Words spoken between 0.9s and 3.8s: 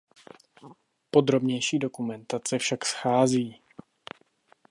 Podrobnější dokumentace však schází.